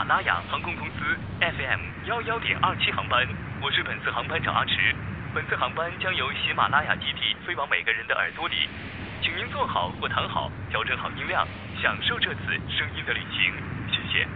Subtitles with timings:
[0.00, 1.04] 喜马拉雅航空公司
[1.40, 3.20] FM 幺幺点二七航班，
[3.60, 4.96] 我是本次航班长阿驰。
[5.34, 8.56] 本次航班将由喜马拉雅基地飞往每个人的耳朵里，
[9.20, 11.46] 请您坐好或躺好，调整好音量，
[11.82, 13.52] 享受这次声音的旅行。
[13.92, 14.26] 谢谢。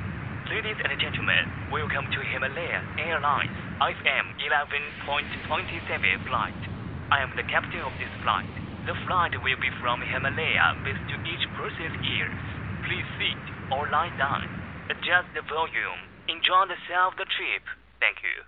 [0.52, 6.60] Ladies and gentlemen, welcome to Himalaya Airlines FM 11.27 flight.
[7.08, 8.44] I am the captain of this flight.
[8.84, 12.36] The flight will be from Himalaya with to each person's ears.
[12.84, 13.40] Please sit
[13.72, 14.44] or lie down.
[14.90, 16.00] Adjust the volume.
[16.28, 17.64] Enjoy the sound of the trip.
[18.00, 18.44] Thank you.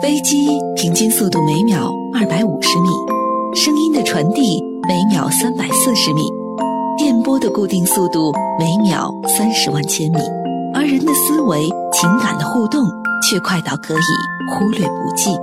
[0.00, 2.88] 飞机平均速度每秒二百五十米，
[3.54, 6.28] 声音的传递每秒三百四十米，
[6.96, 10.18] 电波的固定速度每秒三十万千米，
[10.74, 12.86] 而人的思维、情感的互动
[13.22, 15.36] 却快到可以忽略不计。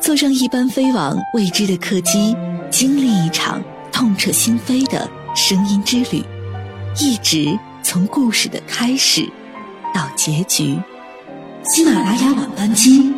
[0.00, 2.36] 坐上一班飞往未知的客机，
[2.70, 6.22] 经历一场痛彻心扉的声音之旅，
[7.00, 9.26] 一直从故事的开始
[9.94, 10.78] 到结局。
[11.64, 13.12] 喜马拉雅晚班机，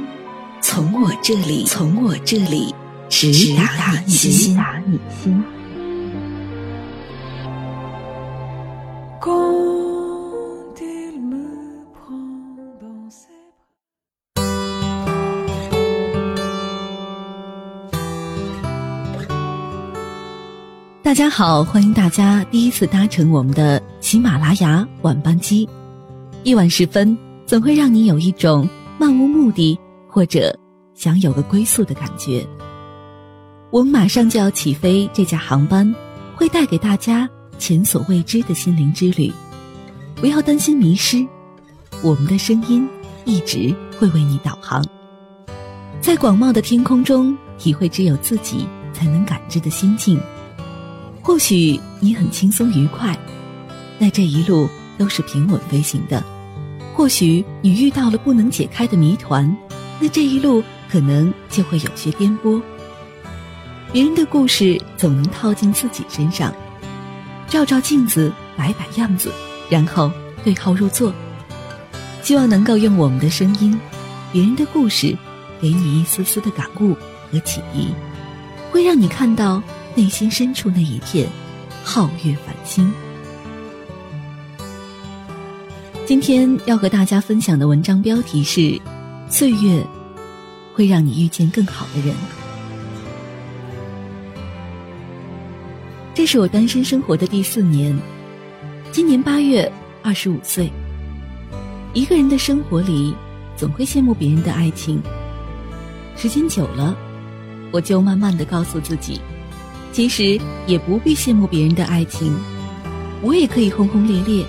[0.61, 2.73] 从我这里，从我这里
[3.09, 4.57] 直达你心。
[21.17, 25.67] 大家好，欢迎大家第一次搭乘我们的喜马拉雅晚班机。
[26.43, 30.55] 夜晚时分，总会让你有一种漫无目的或者
[30.93, 32.47] 想有个归宿的感觉。
[33.71, 35.91] 我们马上就要起飞，这架航班
[36.35, 39.33] 会带给大家前所未知的心灵之旅。
[40.17, 41.27] 不要担心迷失，
[42.03, 42.87] 我们的声音
[43.25, 44.85] 一直会为你导航。
[45.99, 50.21] 在广袤的天空中，体会只有自己才能感知的心境。
[51.27, 53.19] 或许你很轻松愉快，
[53.99, 56.23] 那这一路都是平稳飞行的；
[56.95, 59.57] 或许你遇到了不能解开的谜团，
[59.99, 62.63] 那这一路可能就会有些颠簸。
[63.93, 66.55] 别人的故事总能套进自己身上，
[67.49, 69.33] 照照镜子，摆摆样子，
[69.69, 70.13] 然后
[70.45, 71.13] 对号入座。
[72.23, 73.77] 希望能够用我们的声音，
[74.31, 75.19] 别人的故事，
[75.61, 76.95] 给你一丝丝的感悟
[77.33, 77.93] 和启迪，
[78.71, 79.61] 会让你看到。
[79.97, 81.27] 内心深处那一片
[81.83, 82.93] 皓月繁星。
[86.05, 88.61] 今天要和大家分享的文章标题是
[89.27, 89.83] 《岁月
[90.75, 92.15] 会让你遇见更好的人》。
[96.15, 97.99] 这是我单身生活的第四年，
[98.93, 100.71] 今年八月二十五岁。
[101.95, 103.15] 一个人的生活里，
[103.57, 105.03] 总会羡慕别人的爱情。
[106.17, 106.95] 时间久了，
[107.73, 109.19] 我就慢慢的告诉自己。
[109.97, 112.31] 其实也不必羡慕别人的爱情，
[113.23, 114.45] 我也可以轰轰烈烈，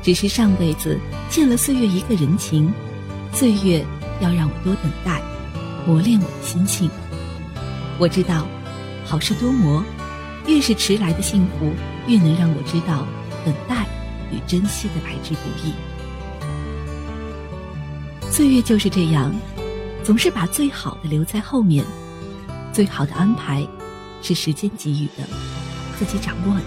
[0.00, 0.96] 只是上辈子
[1.28, 2.72] 欠了岁月一个人情，
[3.32, 3.84] 岁月
[4.20, 5.20] 要让我多等待，
[5.84, 6.88] 磨练我的心性。
[7.98, 8.46] 我知道，
[9.04, 9.82] 好事多磨，
[10.46, 11.72] 越是迟来的幸福，
[12.06, 13.04] 越能让我知道
[13.44, 13.88] 等待
[14.30, 15.74] 与珍惜的来之不易。
[18.30, 19.34] 岁月就是这样，
[20.04, 21.84] 总是把最好的留在后面，
[22.72, 23.66] 最好的安排。
[24.22, 25.24] 是时间给予的，
[25.98, 26.64] 自己掌握的。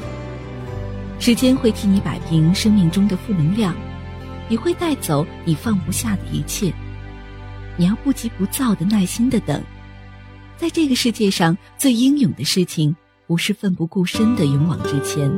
[1.20, 3.76] 时间会替你摆平生命中的负能量，
[4.50, 6.74] 也会带走你放不下的一切。
[7.78, 9.62] 你要不急不躁的耐心的等。
[10.58, 15.32] 在这个世界上最英勇的事情，不是奋不顾身的勇往直前，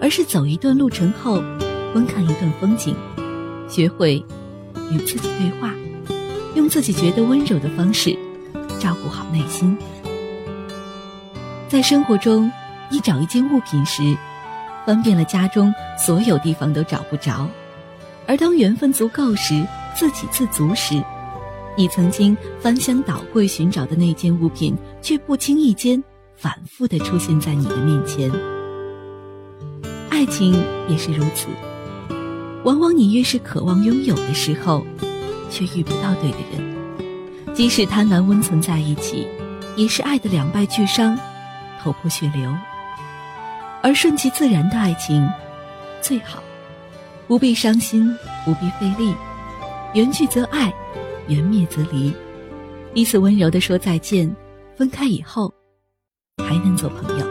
[0.00, 1.42] 而是走一段路程后，
[1.92, 2.94] 观看一段风景，
[3.68, 4.22] 学会
[4.92, 5.74] 与自己对话，
[6.54, 8.16] 用自己觉得温柔的方式，
[8.78, 9.76] 照顾好内心。
[11.68, 12.50] 在生活中，
[12.90, 14.16] 你找一件物品时，
[14.86, 17.48] 翻遍了家中所有地方都找不着；
[18.28, 19.66] 而当缘分足够时，
[19.96, 21.02] 自给自足时，
[21.76, 26.02] 你曾经翻箱倒柜寻找的那件物品，却不经意间
[26.36, 28.30] 反复的出现在你的面前。
[30.08, 30.54] 爱情
[30.88, 31.48] 也是如此，
[32.62, 34.86] 往往你越是渴望拥有的时候，
[35.50, 37.54] 却遇不到对的人。
[37.54, 39.26] 即使贪婪温存在一起，
[39.74, 41.18] 也是爱的两败俱伤。
[41.86, 42.52] 头破血流，
[43.80, 45.24] 而顺其自然的爱情
[46.02, 46.42] 最好，
[47.28, 48.12] 不必伤心，
[48.44, 49.14] 不必费力，
[49.94, 50.72] 缘聚则爱，
[51.28, 52.12] 缘灭则离，
[52.92, 54.34] 彼此温柔的说再见，
[54.76, 55.54] 分开以后
[56.38, 57.26] 还能做朋友。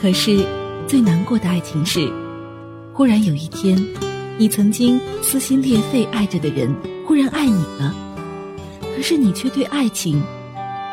[0.00, 0.42] 可是
[0.88, 2.10] 最难过的爱情是，
[2.94, 3.76] 忽然有一天，
[4.38, 6.74] 你曾经撕心裂肺爱着的人
[7.06, 7.94] 忽然爱你了，
[8.96, 10.18] 可是你却对爱情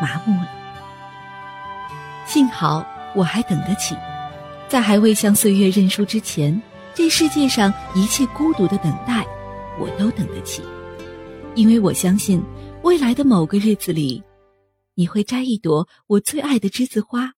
[0.02, 0.59] 麻木了。
[2.30, 2.86] 幸好
[3.16, 3.96] 我还等得起，
[4.68, 6.62] 在还未向岁月认输之前，
[6.94, 9.26] 这世界上一切孤独的等待，
[9.80, 10.62] 我都等得起，
[11.56, 12.40] 因为我相信
[12.84, 14.22] 未来的某个日子里，
[14.94, 17.32] 你会摘一朵我最爱的栀子花，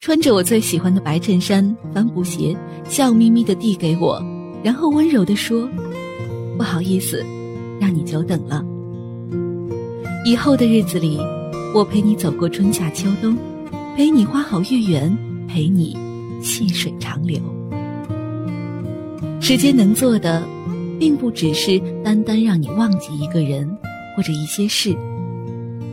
[0.00, 4.20] 穿着我最喜欢的白衬衫、帆布鞋，笑眯眯地递给我，
[4.64, 5.70] 然后温柔地说
[6.58, 7.24] ：“不好意思，
[7.80, 8.60] 让你久等了。”
[10.26, 11.20] 以后的日子里，
[11.72, 13.38] 我陪你走过春夏秋冬。
[13.94, 15.14] 陪你花好月圆，
[15.46, 15.94] 陪你
[16.40, 17.38] 细水长流。
[19.38, 20.42] 时间能做的，
[20.98, 23.68] 并不只是单单让你忘记一个人
[24.16, 24.96] 或者一些事，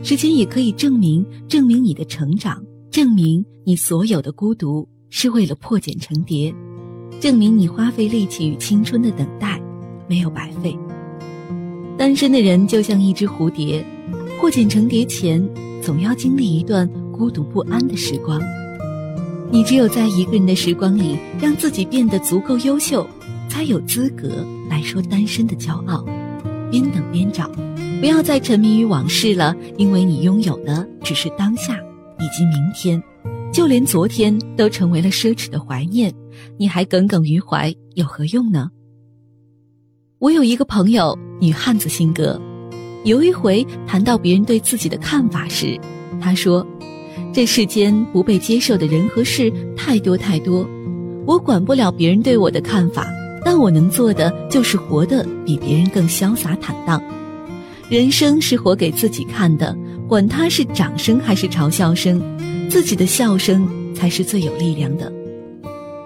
[0.02, 6.54] 时间也可以证明证明你的成长，证明你所有的孤独是为了破茧成蝶，
[7.20, 9.60] 证明你花费力气与青春的等待
[10.08, 10.74] 没有白费。
[11.98, 13.84] 单身的人就像一只蝴蝶，
[14.40, 15.46] 破茧成蝶前
[15.82, 16.88] 总要经历一段。
[17.20, 18.40] 孤独不安的时光，
[19.52, 23.06] 你只有在一个人的时光里，让自己变得足够优秀，
[23.46, 26.02] 才有资格来说单身的骄傲。
[26.70, 27.46] 边等边找，
[28.00, 31.76] 不要再沉迷于往事了，因为你拥有的只是当下
[32.18, 33.02] 以及明天，
[33.52, 36.10] 就连昨天都成为了奢侈的怀念，
[36.56, 38.70] 你还耿耿于怀有何用呢？
[40.20, 42.40] 我有一个朋友，女汉子性格，
[43.04, 45.78] 有一回谈到别人对自己的看法时，
[46.18, 46.66] 她说。
[47.32, 50.68] 这世间不被接受的人和事太多太多，
[51.26, 53.06] 我管不了别人对我的看法，
[53.44, 57.00] 但我能做的就是活得比别人更潇洒坦荡。
[57.88, 59.76] 人生是活给自己看的，
[60.08, 62.20] 管他是掌声还是嘲笑声，
[62.68, 65.12] 自己的笑声才是最有力量的。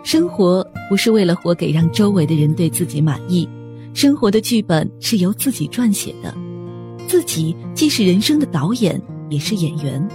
[0.02, 3.48] 生活不是为了活给让周围的人对自己满意，
[3.94, 6.34] 生活的剧本是由自己撰写的，
[7.08, 9.00] 自己既是人生的导演，
[9.30, 10.06] 也是演员。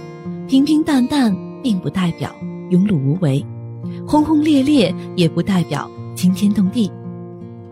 [0.50, 1.32] 平平淡淡
[1.62, 2.34] 并不代表
[2.70, 3.46] 庸碌无为，
[4.04, 6.90] 轰轰烈烈也不代表惊天动地。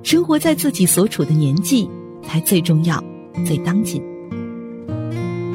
[0.05, 1.91] 生活在自己所处的年纪
[2.23, 3.03] 才最重要、
[3.45, 4.01] 最当紧。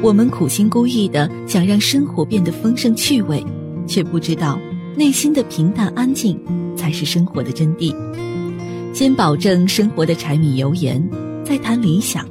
[0.02, 3.42] 我们苦心孤诣的想让生活变得丰盛趣味，
[3.86, 4.58] 却不知道
[4.94, 6.38] 内心的平淡安静
[6.76, 7.96] 才是生活的真谛。
[8.92, 11.02] 先保证生活的柴米油盐，
[11.42, 12.28] 再谈理想。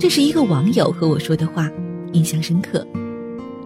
[0.00, 1.70] 这是一个网友和我说的话，
[2.12, 2.84] 印象深刻。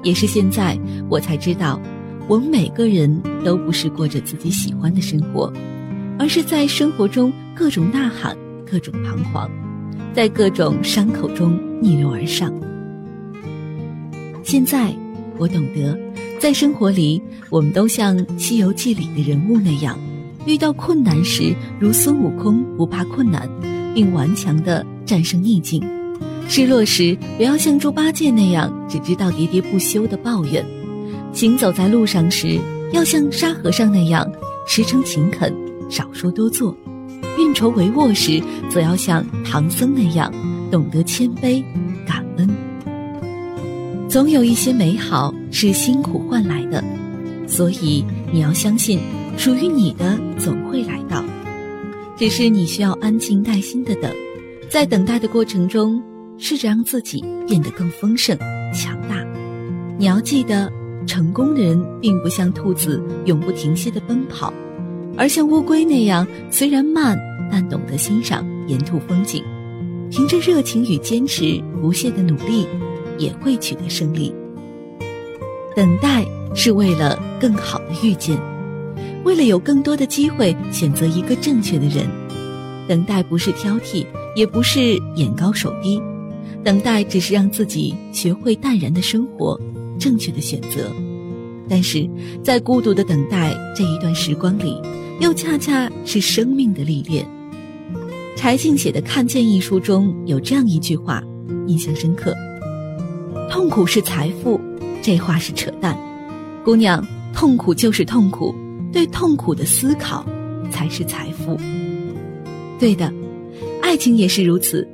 [0.02, 1.80] 也是现在，我才知道，
[2.26, 5.52] 我们每个人都不是过着自己喜欢的生活，
[6.18, 8.36] 而是在生活中各种呐喊，
[8.70, 9.50] 各种彷徨，
[10.14, 12.52] 在各种伤口中逆流而上。
[14.42, 14.94] 现在，
[15.38, 15.98] 我懂得，
[16.38, 17.20] 在生活里，
[17.50, 19.98] 我们都像《西游记》里的人物那样，
[20.46, 23.48] 遇到困难时，如孙悟空不怕困难，
[23.94, 25.82] 并顽强地战胜逆境。
[26.52, 30.64] 失落时，不要像猪八戒那样只知道喋喋不休的抱怨；
[31.32, 32.58] 行走在路上时，
[32.92, 34.28] 要像沙和尚那样
[34.66, 35.54] 实诚勤恳，
[35.88, 36.74] 少说多做；
[37.38, 40.28] 运筹帷幄时，则要像唐僧那样
[40.72, 41.62] 懂得谦卑、
[42.04, 42.50] 感恩。
[44.08, 46.82] 总有一些美好是辛苦换来的，
[47.46, 48.98] 所以你要相信，
[49.36, 51.24] 属于你的总会来到。
[52.16, 54.12] 只是你需要安静耐心的等，
[54.68, 56.02] 在等待的过程中。
[56.40, 58.36] 试着让自己变得更丰盛、
[58.72, 59.24] 强大。
[59.98, 60.72] 你要记得，
[61.06, 64.52] 成功的人并不像兔子永不停歇的奔跑，
[65.16, 67.18] 而像乌龟那样，虽然慢，
[67.52, 69.44] 但懂得欣赏沿途风景。
[70.10, 72.66] 凭着热情与坚持、不懈的努力，
[73.18, 74.34] 也会取得胜利。
[75.76, 78.36] 等待是为了更好的遇见，
[79.24, 82.08] 为了有更多的机会选择一个正确的人。
[82.88, 84.04] 等待不是挑剔，
[84.34, 86.02] 也不是眼高手低。
[86.64, 89.58] 等待只是让自己学会淡然的生活，
[89.98, 90.90] 正确的选择。
[91.68, 92.08] 但是
[92.42, 94.76] 在孤独的等待这一段时光里，
[95.20, 97.26] 又恰恰是生命的历练。
[98.36, 101.22] 柴静写的《看见》一书中有这样一句话，
[101.66, 102.34] 印象深刻
[103.50, 104.60] ：“痛苦是财富。”
[105.02, 105.96] 这话是扯淡，
[106.62, 107.02] 姑娘，
[107.32, 108.54] 痛苦就是痛苦，
[108.92, 110.26] 对痛苦的思考
[110.70, 111.56] 才是财富。
[112.78, 113.10] 对的，
[113.82, 114.86] 爱情也是如此。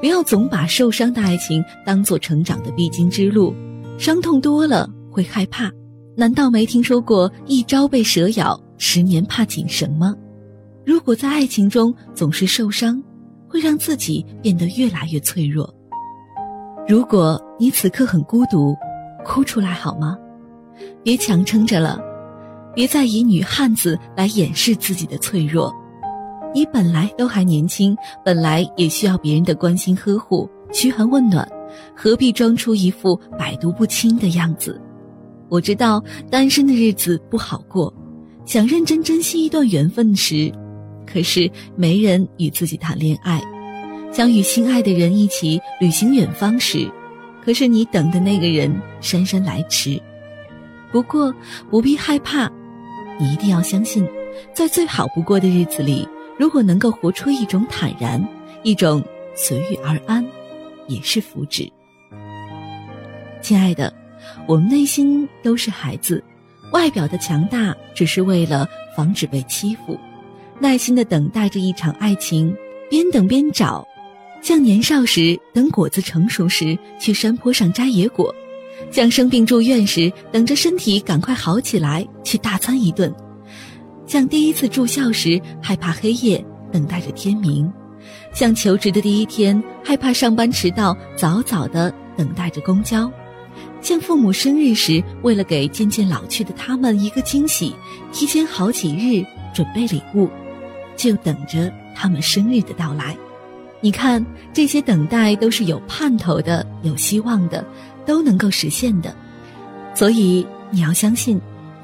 [0.00, 3.54] 不要总把受伤的爱情当做成长的必经之路，
[3.98, 5.70] 伤痛多了会害怕。
[6.16, 10.14] 难道没听说过一朝被蛇咬，十年怕井绳吗？
[10.84, 13.02] 如果在爱情中总是受伤，
[13.48, 15.72] 会让自己变得越来越脆弱。
[16.86, 18.76] 如果你此刻很孤独，
[19.24, 20.16] 哭出来好吗？
[21.02, 22.00] 别强撑着了，
[22.74, 25.74] 别再以女汉子来掩饰自己的脆弱。
[26.54, 31.46] 你本来都还年轻，本来也需要别人的关心呵护、嘘寒问暖，
[31.94, 34.80] 何必装出一副百毒不侵的样子？
[35.48, 37.92] 我知道单身的日子不好过，
[38.44, 40.52] 想认真珍惜一段缘分时，
[41.06, 43.40] 可是没人与自己谈恋爱；
[44.12, 46.90] 想与心爱的人一起旅行远方时，
[47.44, 50.00] 可是你等的那个人姗姗来迟。
[50.90, 51.34] 不过
[51.70, 52.50] 不必害怕，
[53.18, 54.06] 你一定要相信，
[54.54, 56.08] 在最好不过的日子里。
[56.38, 58.24] 如果能够活出一种坦然，
[58.62, 59.02] 一种
[59.34, 60.24] 随遇而安，
[60.86, 61.70] 也是福祉。
[63.42, 63.92] 亲爱的，
[64.46, 66.22] 我们内心都是孩子，
[66.72, 69.98] 外表的强大只是为了防止被欺负，
[70.60, 72.54] 耐心的等待着一场爱情，
[72.88, 73.84] 边等边找，
[74.40, 78.32] 像年少时等果子成熟时去山坡上摘野果，
[78.92, 83.12] 像生病住院时等着身体赶快好起来去大餐一顿。
[84.08, 87.70] 像第一次住校时害怕黑夜，等待着天明；
[88.32, 93.06] 像求职的第一天害怕上班迟到，早早的等待着公交；
[93.82, 97.76] 像父母生日时为了给渐渐老去的他们一个惊喜，
[98.10, 99.22] 提前好几日
[99.54, 100.26] 准备礼物，
[100.96, 103.14] 就等着他们生日的到来。
[103.82, 104.24] 你看，
[104.54, 107.62] 这些等待都是有盼头的，有希望的，
[108.06, 109.14] 都能够实现的。
[109.94, 111.38] 所以你要相信。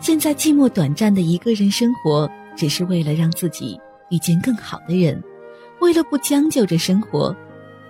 [0.05, 3.81] 现在寂寞短暂的一个人生活，只是为了让自己
[4.11, 5.19] 遇见更好的人，
[5.81, 7.35] 为了不将就着生活，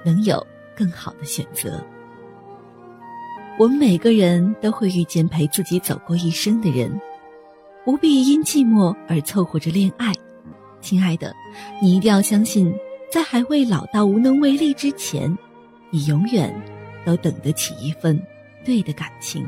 [0.05, 0.41] 能有
[0.77, 1.85] 更好的选择。
[3.59, 6.89] 我们每个人都会遇见陪自己走过一生的人，
[7.85, 10.13] 不必因寂寞而凑合着恋爱。
[10.81, 11.35] 亲爱的，
[11.83, 12.73] 你一定要相信，
[13.11, 15.37] 在还未老到无能为力之前，
[15.91, 16.55] 你永远
[17.05, 18.17] 都等得起一份
[18.65, 19.45] 对的感情。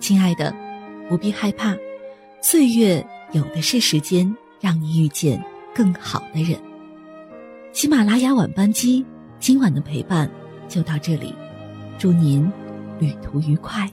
[0.00, 0.64] 亲爱的。
[1.08, 1.76] 不必害怕，
[2.40, 5.42] 岁月有的是时间让你遇见
[5.74, 6.58] 更好的人。
[7.72, 9.04] 喜马拉雅晚班机，
[9.38, 10.30] 今晚的陪伴
[10.68, 11.34] 就到这里，
[11.98, 12.50] 祝您
[12.98, 13.90] 旅途愉快。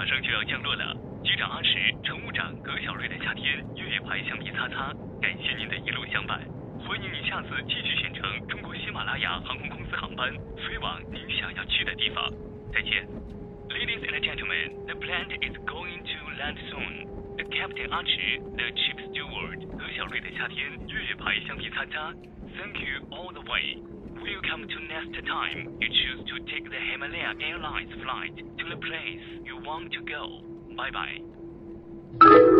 [0.00, 0.96] 马上就要降落了。
[1.22, 6.40] 机长阿驰，乘务长葛小瑞的夏天月月牌橡皮擦擦，感谢您的一路相伴，
[6.88, 12.32] 欢迎您下次继续选乘中国喜马拉雅航空公司航班，飞往您想要去的地方。
[12.72, 13.06] 再见。
[13.68, 17.04] Ladies and gentlemen, the plane is going to land soon.
[17.36, 22.10] The captain 阿驰，the chief steward 葛小瑞的夏天月月牌橡皮擦擦
[22.56, 23.76] ，Thank you all the way.
[24.22, 29.24] Welcome to next time you choose to take the Himalaya Airlines flight to the place
[29.44, 30.42] you want to go.
[30.76, 32.56] Bye bye.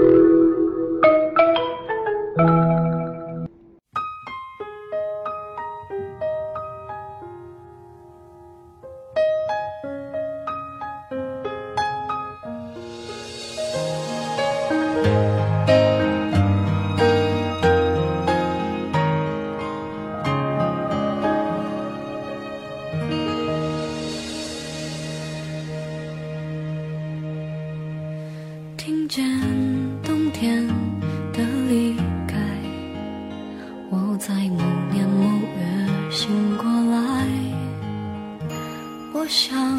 [28.91, 29.25] 听见
[30.03, 30.67] 冬天
[31.33, 31.95] 的离
[32.27, 32.35] 开
[33.89, 35.23] 我在某年某
[35.57, 37.25] 月醒过来
[39.15, 39.79] 我想